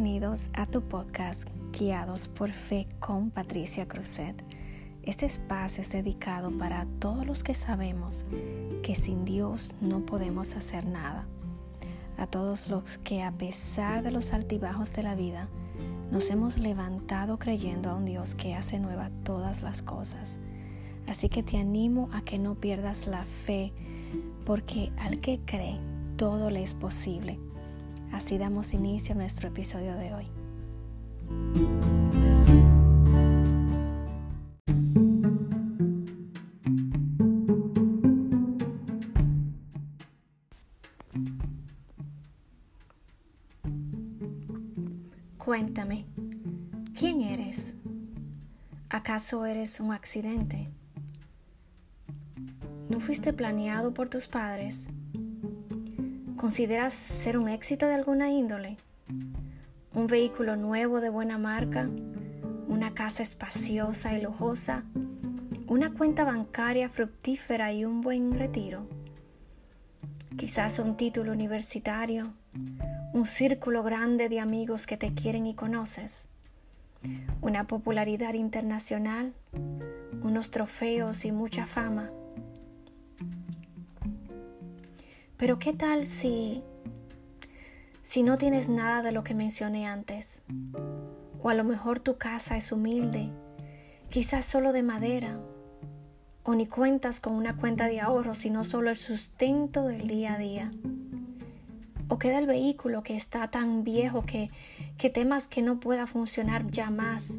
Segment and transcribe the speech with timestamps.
[0.00, 4.44] Bienvenidos a tu podcast Guiados por Fe con Patricia Cruzet.
[5.02, 8.24] Este espacio es dedicado para todos los que sabemos
[8.84, 11.26] que sin Dios no podemos hacer nada.
[12.16, 15.48] A todos los que a pesar de los altibajos de la vida,
[16.12, 20.38] nos hemos levantado creyendo a un Dios que hace nueva todas las cosas.
[21.08, 23.72] Así que te animo a que no pierdas la fe,
[24.46, 25.80] porque al que cree,
[26.16, 27.40] todo le es posible.
[28.12, 30.26] Así damos inicio a nuestro episodio de hoy.
[45.36, 46.04] Cuéntame,
[46.98, 47.74] ¿quién eres?
[48.90, 50.68] ¿Acaso eres un accidente?
[52.90, 54.90] ¿No fuiste planeado por tus padres?
[56.38, 58.76] ¿Consideras ser un éxito de alguna índole?
[59.92, 61.90] ¿Un vehículo nuevo de buena marca?
[62.68, 64.84] ¿Una casa espaciosa y lujosa?
[65.66, 68.86] ¿Una cuenta bancaria fructífera y un buen retiro?
[70.36, 72.32] Quizás un título universitario,
[73.12, 76.28] un círculo grande de amigos que te quieren y conoces,
[77.40, 79.34] una popularidad internacional,
[80.22, 82.12] unos trofeos y mucha fama.
[85.38, 86.62] Pero ¿qué tal si
[88.02, 90.42] si no tienes nada de lo que mencioné antes?
[91.40, 93.30] O a lo mejor tu casa es humilde,
[94.10, 95.38] quizás solo de madera,
[96.42, 100.38] o ni cuentas con una cuenta de ahorro, sino solo el sustento del día a
[100.38, 100.70] día.
[102.08, 104.50] O queda el vehículo que está tan viejo que,
[104.96, 107.38] que temas que no pueda funcionar ya más.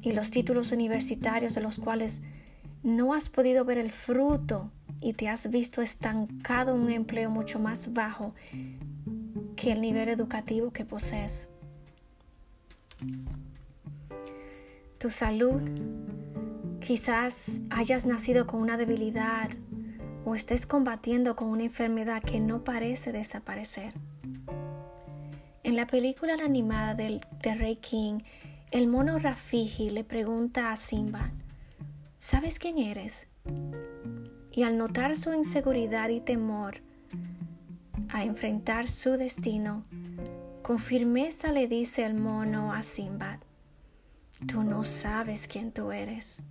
[0.00, 2.22] Y los títulos universitarios de los cuales
[2.82, 7.58] no has podido ver el fruto y te has visto estancado en un empleo mucho
[7.58, 8.34] más bajo
[9.56, 11.48] que el nivel educativo que posees.
[14.98, 15.62] Tu salud,
[16.80, 19.50] quizás hayas nacido con una debilidad
[20.24, 23.94] o estés combatiendo con una enfermedad que no parece desaparecer.
[25.62, 28.20] En la película animada del, de Rey King,
[28.70, 31.32] el mono Rafiji le pregunta a Simba,
[32.18, 33.26] ¿sabes quién eres?
[34.52, 36.82] Y al notar su inseguridad y temor
[38.08, 39.84] a enfrentar su destino,
[40.62, 43.38] con firmeza le dice el mono a Simbad,
[44.46, 46.42] tú no sabes quién tú eres.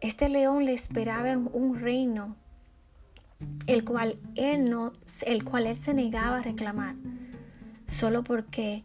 [0.00, 2.36] Este león le esperaba un reino,
[3.66, 4.92] el cual él no,
[5.26, 6.96] el cual él se negaba a reclamar,
[7.86, 8.84] solo porque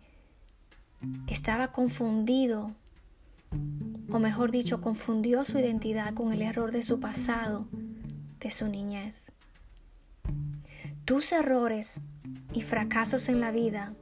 [1.28, 2.72] estaba confundido
[4.10, 7.68] o mejor dicho, confundió su identidad con el error de su pasado,
[8.40, 9.32] de su niñez.
[11.06, 12.02] Tus errores
[12.54, 13.94] y fracasos en la vida,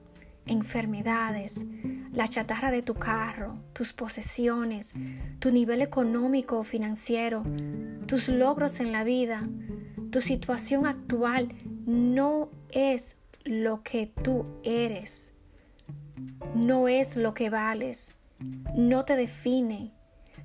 [0.45, 1.65] enfermedades,
[2.11, 4.93] la chatarra de tu carro, tus posesiones,
[5.39, 7.43] tu nivel económico o financiero,
[8.05, 9.47] tus logros en la vida,
[10.11, 11.49] tu situación actual
[11.85, 15.33] no es lo que tú eres,
[16.55, 18.13] no es lo que vales
[18.75, 19.91] no te define,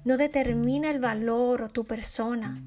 [0.05, 2.63] no determina el valor o tu persona.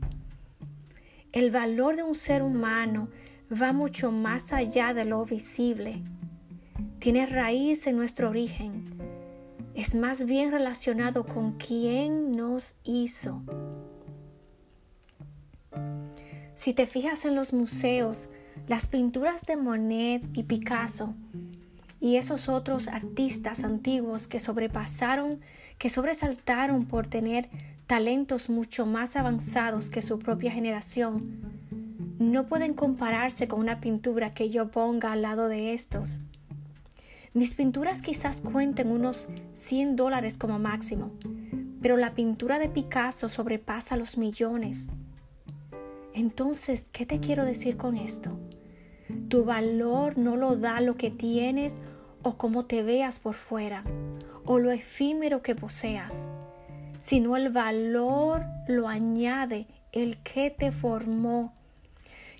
[1.31, 3.09] El valor de un ser humano
[3.51, 6.03] va mucho más allá de lo visible.
[6.99, 8.93] Tiene raíz en nuestro origen.
[9.73, 13.41] Es más bien relacionado con quién nos hizo.
[16.53, 18.29] Si te fijas en los museos,
[18.67, 21.15] las pinturas de Monet y Picasso
[22.01, 25.39] y esos otros artistas antiguos que sobrepasaron,
[25.77, 27.47] que sobresaltaron por tener
[27.85, 31.21] talentos mucho más avanzados que su propia generación,
[32.17, 36.19] no pueden compararse con una pintura que yo ponga al lado de estos.
[37.33, 41.11] Mis pinturas quizás cuenten unos 100 dólares como máximo,
[41.81, 44.89] pero la pintura de Picasso sobrepasa los millones.
[46.13, 48.37] Entonces, ¿qué te quiero decir con esto?
[49.29, 51.79] Tu valor no lo da lo que tienes
[52.23, 53.83] o cómo te veas por fuera
[54.45, 56.27] o lo efímero que poseas,
[56.99, 61.53] sino el valor lo añade el que te formó,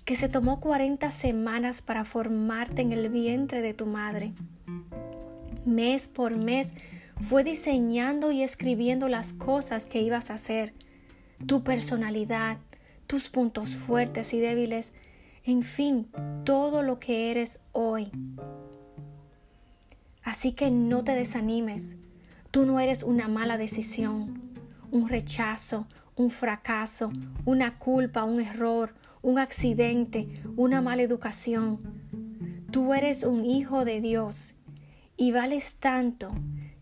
[0.04, 4.32] que se tomó 40 semanas para formarte en el vientre de tu madre.
[5.64, 6.74] Mes por mes
[7.20, 10.74] fue diseñando y escribiendo las cosas que ibas a hacer,
[11.46, 12.58] tu personalidad,
[13.06, 14.92] tus puntos fuertes y débiles,
[15.44, 16.08] en fin,
[16.44, 18.10] todo lo que eres hoy.
[20.24, 21.96] Así que no te desanimes.
[22.50, 24.40] Tú no eres una mala decisión,
[24.90, 25.86] un rechazo,
[26.16, 27.10] un fracaso,
[27.44, 31.78] una culpa, un error, un accidente, una mala educación.
[32.70, 34.54] Tú eres un hijo de Dios
[35.16, 36.28] y vales tanto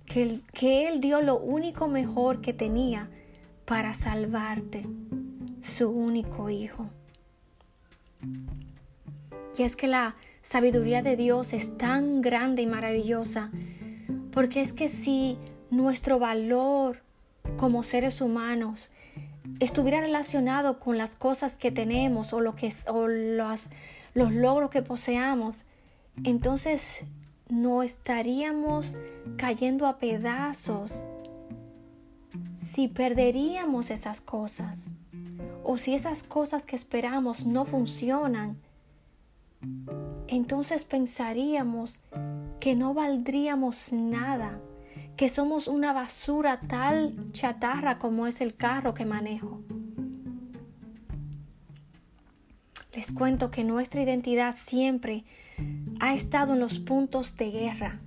[0.06, 3.08] que, que Él dio lo único mejor que tenía
[3.64, 4.86] para salvarte,
[5.60, 6.88] su único hijo.
[9.56, 13.50] Y es que la sabiduría de Dios es tan grande y maravillosa,
[14.32, 15.38] porque es que si
[15.70, 17.02] nuestro valor
[17.56, 18.90] como seres humanos
[19.58, 23.64] estuviera relacionado con las cosas que tenemos o, lo que, o los,
[24.14, 25.64] los logros que poseamos,
[26.24, 27.04] entonces
[27.48, 28.96] no estaríamos
[29.36, 31.02] cayendo a pedazos
[32.54, 34.92] si perderíamos esas cosas
[35.64, 38.58] o si esas cosas que esperamos no funcionan,
[40.28, 41.98] entonces pensaríamos
[42.60, 44.60] que no valdríamos nada
[45.20, 49.60] que somos una basura tal chatarra como es el carro que manejo.
[52.94, 55.26] Les cuento que nuestra identidad siempre
[56.00, 58.00] ha estado en los puntos de guerra,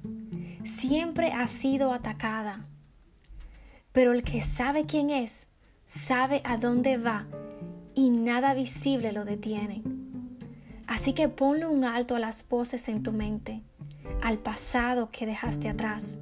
[0.64, 2.66] siempre ha sido atacada.
[3.92, 5.50] Pero el que sabe quién es,
[5.86, 7.28] sabe a dónde va
[7.94, 9.84] y nada visible lo detiene.
[10.88, 13.62] Así que ponle un alto a las voces en tu mente,
[14.22, 16.18] al pasado que dejaste atrás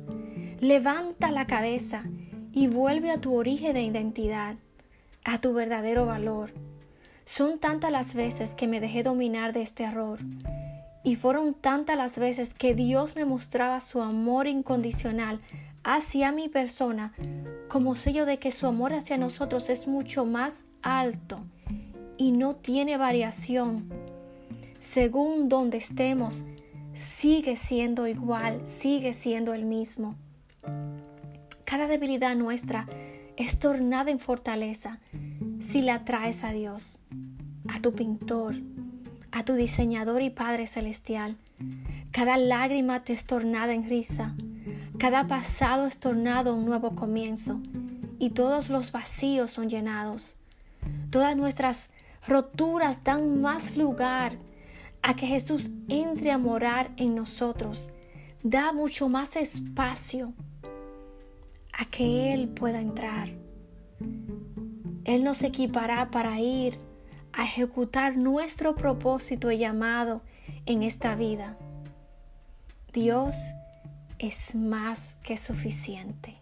[0.62, 2.04] Levanta la cabeza
[2.52, 4.58] y vuelve a tu origen de identidad,
[5.24, 6.54] a tu verdadero valor.
[7.26, 10.20] Son tantas las veces que me dejé dominar de este error
[11.04, 15.40] y fueron tantas las veces que Dios me mostraba su amor incondicional
[15.84, 17.12] hacia mi persona
[17.68, 21.44] como sello de que su amor hacia nosotros es mucho más alto
[22.18, 23.90] y no tiene variación.
[24.82, 26.44] Según donde estemos,
[26.96, 30.16] sigue siendo igual, sigue siendo el mismo.
[31.66, 32.88] Cada debilidad nuestra
[33.38, 34.98] es tornada en fortaleza
[35.60, 36.98] si la traes a Dios,
[37.70, 38.56] a tu pintor,
[39.32, 41.38] a tu diseñador y Padre Celestial.
[42.10, 44.34] Cada lágrima te es tornada en risa,
[44.98, 47.62] cada pasado es tornado un nuevo comienzo
[48.18, 50.34] y todos los vacíos son llenados.
[51.12, 51.92] Todas nuestras
[52.26, 54.40] roturas dan más lugar
[55.02, 57.90] a que Jesús entre a morar en nosotros.
[58.44, 60.34] Da mucho más espacio
[61.74, 63.30] a que Él pueda entrar.
[65.04, 66.80] Él nos equipará para ir
[67.34, 70.22] a ejecutar nuestro propósito y llamado
[70.66, 71.58] en esta vida.
[72.94, 73.36] Dios
[74.20, 76.36] es más que suficiente.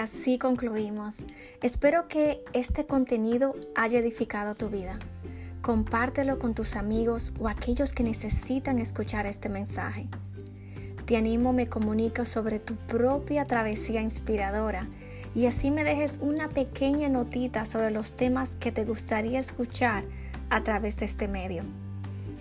[0.00, 1.18] Así concluimos.
[1.62, 4.98] Espero que este contenido haya edificado tu vida.
[5.62, 10.08] Compártelo con tus amigos o aquellos que necesitan escuchar este mensaje.
[11.06, 14.88] Te animo, me comunico sobre tu propia travesía inspiradora
[15.34, 20.04] y así me dejes una pequeña notita sobre los temas que te gustaría escuchar
[20.48, 21.62] a través de este medio.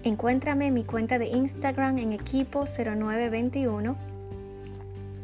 [0.03, 3.97] Encuéntrame en mi cuenta de Instagram en equipo 0921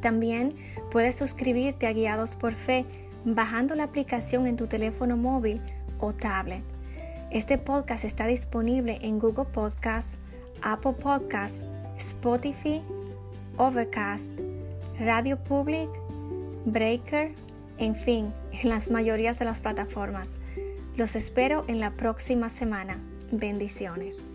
[0.06, 0.54] también
[0.92, 2.86] puedes suscribirte a Guiados por Fe
[3.26, 5.60] bajando la aplicación en tu teléfono móvil
[6.00, 6.62] o tablet.
[7.32, 10.20] Este podcast está disponible en Google Podcasts,
[10.62, 11.66] Apple Podcasts,
[11.98, 12.84] Spotify,
[13.58, 14.40] Overcast,
[15.00, 15.90] Radio Public,
[16.66, 17.32] Breaker,
[17.80, 20.36] en fin, en las mayorías de las plataformas.
[20.96, 23.00] Los espero en la próxima semana.
[23.32, 24.35] Bendiciones.